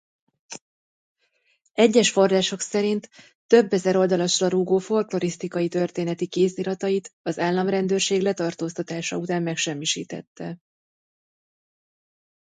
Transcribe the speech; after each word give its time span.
Egyes 1.73 2.11
források 2.11 2.59
szerint 2.59 3.09
több 3.47 3.73
ezer 3.73 3.95
oldalasra 3.95 4.47
rúgó 4.47 4.77
folklorisztikai-történeti 4.77 6.27
kéziratait 6.27 7.13
az 7.21 7.39
államrendőrség 7.39 8.21
letartóztatása 8.21 9.17
után 9.17 9.43
megsemmisítette. 9.43 10.57